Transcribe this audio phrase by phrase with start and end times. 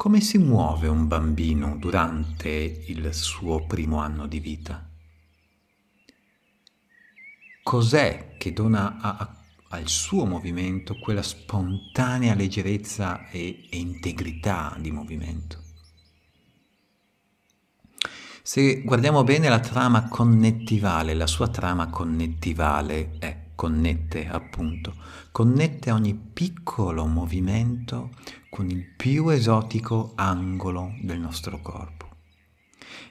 [0.00, 2.48] Come si muove un bambino durante
[2.86, 4.88] il suo primo anno di vita?
[7.64, 9.36] Cos'è che dona a, a,
[9.70, 15.64] al suo movimento quella spontanea leggerezza e, e integrità di movimento?
[18.40, 24.94] Se guardiamo bene la trama connettivale, la sua trama connettivale è connette appunto,
[25.32, 28.10] connette ogni piccolo movimento
[28.48, 32.08] con il più esotico angolo del nostro corpo.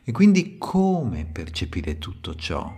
[0.05, 2.73] E quindi come percepire tutto ciò?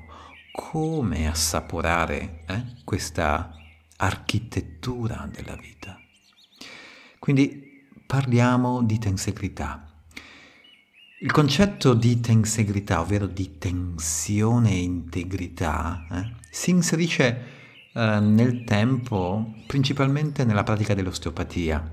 [0.51, 3.55] Come assaporare eh, questa
[3.97, 6.01] architettura della vita?
[7.19, 9.93] Quindi parliamo di tensegrità.
[11.19, 17.57] Il concetto di tensegrità, ovvero di tensione e integrità, eh, si inserisce
[17.93, 21.83] eh, nel tempo principalmente nella pratica dell'osteopatia,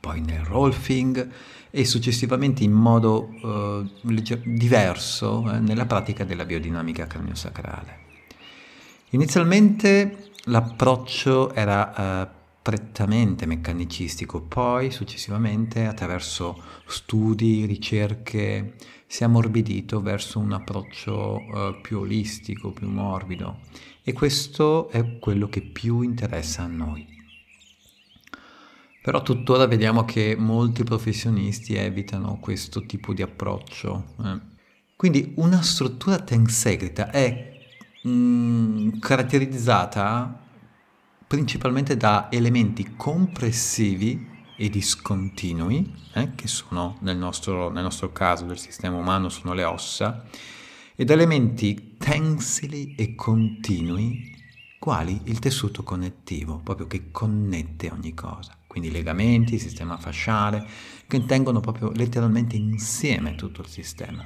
[0.00, 1.28] poi nel rolfing
[1.70, 3.28] e successivamente in modo
[4.02, 8.06] eh, diverso eh, nella pratica della biodinamica craniosacrale.
[9.10, 12.37] Inizialmente l'approccio era eh,
[12.68, 18.74] prettamente meccanicistico, poi successivamente attraverso studi, ricerche,
[19.06, 23.60] si è ammorbidito verso un approccio eh, più olistico, più morbido
[24.02, 27.06] e questo è quello che più interessa a noi.
[29.02, 34.12] Però tuttora vediamo che molti professionisti evitano questo tipo di approccio.
[34.22, 34.40] Eh.
[34.94, 37.50] Quindi una struttura tensegrita è
[38.02, 40.47] mh, mm, caratterizzata
[41.28, 48.58] principalmente da elementi compressivi e discontinui, eh, che sono nel nostro, nel nostro caso del
[48.58, 50.24] sistema umano sono le ossa,
[50.96, 54.34] ed elementi tensili e continui,
[54.80, 58.56] quali il tessuto connettivo, proprio che connette ogni cosa.
[58.66, 60.66] Quindi legamenti, sistema fasciale,
[61.06, 64.24] che tengono proprio letteralmente insieme tutto il sistema.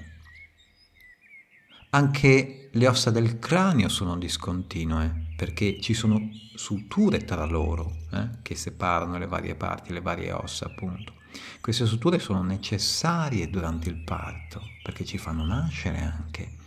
[1.94, 8.54] Anche le ossa del cranio sono discontinue, perché ci sono suture tra loro eh, che
[8.54, 11.14] separano le varie parti, le varie ossa, appunto.
[11.60, 16.60] Queste suture sono necessarie durante il parto, perché ci fanno nascere anche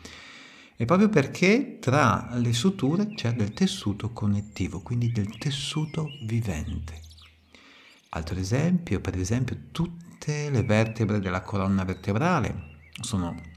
[0.77, 6.99] e proprio perché tra le suture c'è del tessuto connettivo, quindi del tessuto vivente.
[8.09, 13.53] Altro esempio, per esempio, tutte le vertebre della colonna vertebrale sono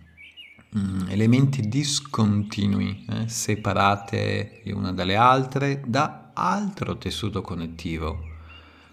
[0.76, 8.18] mm, elementi discontinui, eh, separate le una dalle altre da altro tessuto connettivo,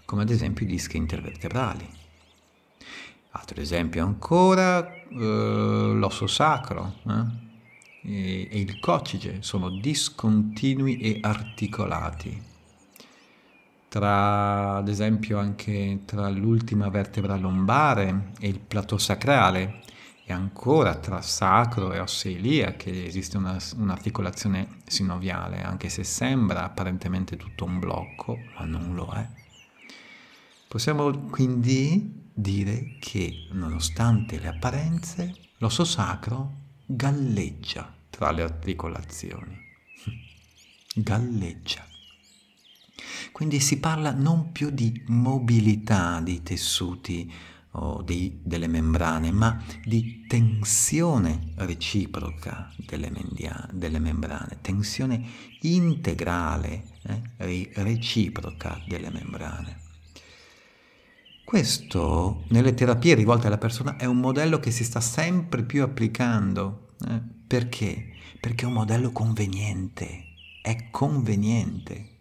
[0.04, 1.88] come ad esempio i dischi intervertebrali.
[3.30, 6.94] Altro esempio ancora, eh, l'osso sacro.
[7.06, 7.44] Eh?
[8.06, 12.54] e, e il coccige sono discontinui e articolati.
[13.88, 19.80] Tra, ad esempio, anche tra l'ultima vertebra lombare e il plateau sacrale,
[20.28, 27.36] e ancora tra sacro e ossa iliache esiste una, un'articolazione sinoviale, anche se sembra apparentemente
[27.36, 29.24] tutto un blocco, ma non lo è.
[30.66, 36.54] Possiamo quindi dire che, nonostante le apparenze, l'osso sacro
[36.84, 39.56] galleggia tra le articolazioni.
[40.92, 41.86] Galleggia.
[43.30, 47.32] Quindi si parla non più di mobilità dei tessuti
[47.78, 55.24] o di, delle membrane, ma di tensione reciproca delle, mendia, delle membrane, tensione
[55.60, 56.84] integrale,
[57.38, 59.84] eh, reciproca delle membrane.
[61.44, 66.86] Questo nelle terapie rivolte alla persona è un modello che si sta sempre più applicando
[67.04, 67.20] eh?
[67.46, 68.14] Perché?
[68.40, 70.24] Perché è un modello conveniente,
[70.62, 72.14] è conveniente.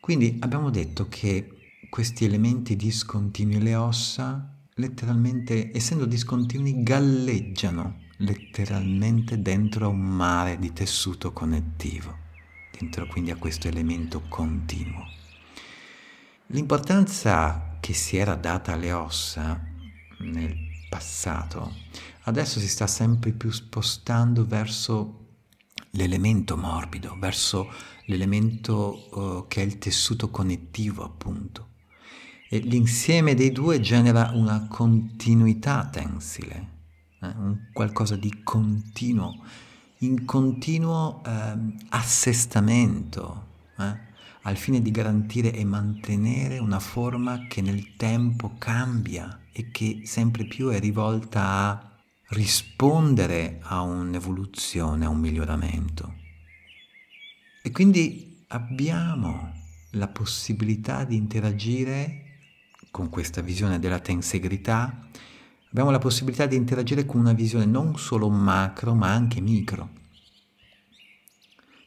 [0.00, 1.63] Quindi abbiamo detto che
[1.94, 10.72] questi elementi discontinui, le ossa, letteralmente, essendo discontinui, galleggiano letteralmente dentro a un mare di
[10.72, 12.12] tessuto connettivo,
[12.76, 15.06] dentro quindi a questo elemento continuo.
[16.46, 19.64] L'importanza che si era data alle ossa
[20.18, 20.56] nel
[20.88, 21.76] passato
[22.22, 25.26] adesso si sta sempre più spostando verso
[25.90, 27.70] l'elemento morbido, verso
[28.06, 31.68] l'elemento uh, che è il tessuto connettivo appunto.
[32.54, 36.68] E l'insieme dei due genera una continuità tensile,
[37.20, 37.26] eh?
[37.26, 39.42] un qualcosa di continuo,
[39.98, 41.56] in continuo eh,
[41.88, 43.46] assestamento,
[43.76, 43.98] eh?
[44.42, 50.44] al fine di garantire e mantenere una forma che nel tempo cambia e che sempre
[50.44, 51.90] più è rivolta a
[52.28, 56.14] rispondere a un'evoluzione, a un miglioramento.
[57.64, 59.52] E quindi abbiamo
[59.90, 62.20] la possibilità di interagire
[62.94, 65.08] con questa visione della tensegrità,
[65.68, 69.90] abbiamo la possibilità di interagire con una visione non solo macro, ma anche micro.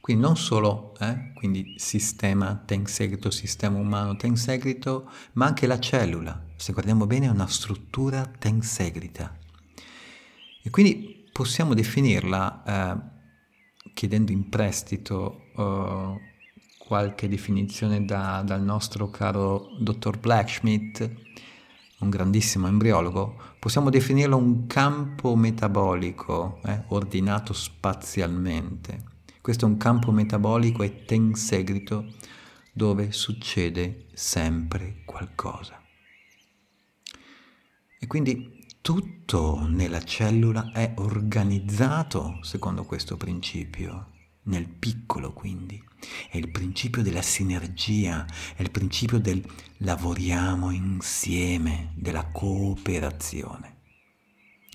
[0.01, 6.73] Quindi non solo eh, quindi sistema tensegrito, sistema umano tensegrito, ma anche la cellula, se
[6.73, 9.33] guardiamo bene, è una struttura tensegrita.
[10.61, 16.36] E quindi possiamo definirla, eh, chiedendo in prestito eh,
[16.87, 21.11] qualche definizione da, dal nostro caro dottor Blackschmidt,
[21.99, 29.03] un grandissimo embriologo, possiamo definirlo un campo metabolico eh, ordinato spazialmente.
[29.41, 32.13] Questo è un campo metabolico e tensegrito
[32.71, 35.81] dove succede sempre qualcosa.
[37.99, 44.15] E quindi tutto nella cellula è organizzato secondo questo principio
[44.47, 45.81] nel piccolo quindi.
[46.29, 49.43] È il principio della sinergia, è il principio del
[49.77, 53.75] lavoriamo insieme, della cooperazione.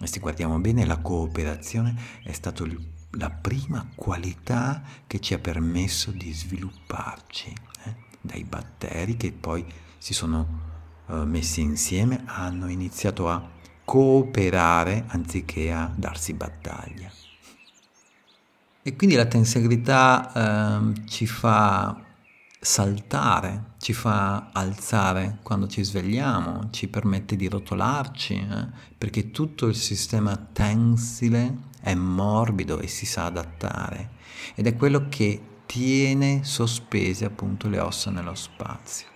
[0.01, 2.65] E se guardiamo bene, la cooperazione è stata
[3.13, 7.55] la prima qualità che ci ha permesso di svilupparci.
[7.85, 7.95] Eh?
[8.21, 9.65] Dai batteri che poi
[9.99, 10.61] si sono
[11.07, 13.49] uh, messi insieme, hanno iniziato a
[13.85, 17.11] cooperare anziché a darsi battaglia.
[18.84, 22.05] E quindi la tensegrità eh, ci fa
[22.61, 28.67] saltare, ci fa alzare quando ci svegliamo, ci permette di rotolarci, eh?
[28.99, 34.11] perché tutto il sistema tensile è morbido e si sa adattare
[34.55, 39.06] ed è quello che tiene sospese appunto le ossa nello spazio.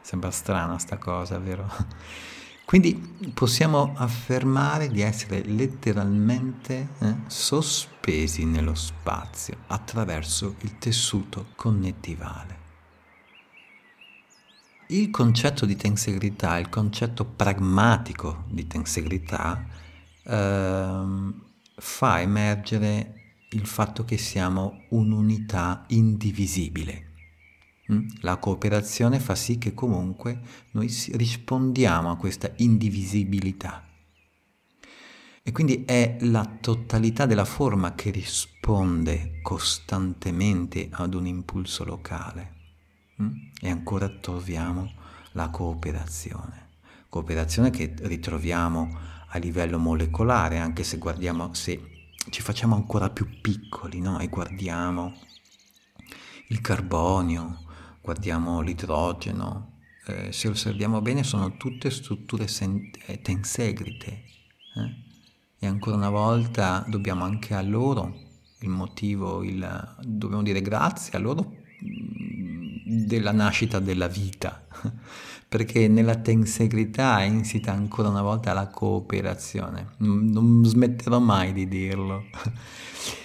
[0.00, 1.70] Sembra strana sta cosa, vero?
[2.64, 2.94] Quindi
[3.34, 12.60] possiamo affermare di essere letteralmente eh, sospesi nello spazio attraverso il tessuto connettivale.
[14.88, 19.64] Il concetto di tensegrità, il concetto pragmatico di tensegrità,
[20.22, 21.02] eh,
[21.76, 23.14] fa emergere
[23.50, 27.11] il fatto che siamo un'unità indivisibile?
[28.20, 30.40] La cooperazione fa sì che comunque
[30.72, 33.86] noi rispondiamo a questa indivisibilità.
[35.42, 42.54] E quindi è la totalità della forma che risponde costantemente ad un impulso locale.
[43.20, 43.30] Mm?
[43.60, 44.92] E ancora troviamo
[45.32, 46.70] la cooperazione.
[47.08, 48.96] Cooperazione che ritroviamo
[49.28, 54.20] a livello molecolare, anche se guardiamo, se ci facciamo ancora più piccoli, no?
[54.20, 55.14] E guardiamo
[56.48, 57.64] il carbonio,
[58.02, 64.24] guardiamo l'idrogeno, eh, se osserviamo bene sono tutte strutture sen- eh, tensegrite.
[64.74, 65.10] Eh?
[65.60, 71.20] E ancora una volta dobbiamo anche a loro il motivo, il, dobbiamo dire grazie a
[71.20, 71.54] loro
[71.84, 74.66] mm, della nascita della vita,
[75.48, 79.94] perché nella tensegrità è insita ancora una volta la cooperazione.
[79.98, 82.24] Non smetterò mai di dirlo.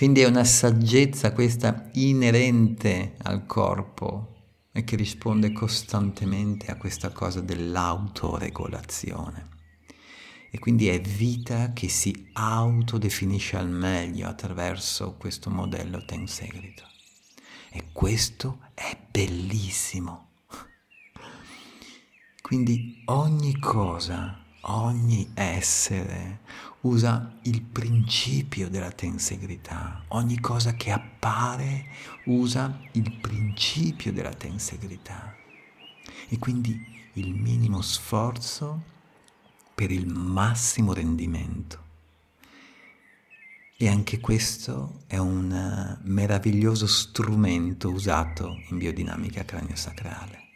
[0.00, 7.42] Quindi è una saggezza questa inerente al corpo e che risponde costantemente a questa cosa
[7.42, 9.48] dell'autoregolazione.
[10.50, 16.84] E quindi è vita che si autodefinisce al meglio attraverso questo modello tensegrito.
[17.68, 20.28] E questo è bellissimo.
[22.40, 26.40] Quindi ogni cosa, ogni essere,
[26.82, 30.04] usa il principio della tensegrità.
[30.08, 31.86] Ogni cosa che appare
[32.24, 35.34] usa il principio della tensegrità.
[36.28, 38.82] E quindi il minimo sforzo
[39.74, 41.88] per il massimo rendimento.
[43.76, 50.49] E anche questo è un meraviglioso strumento usato in biodinamica craniosacrale.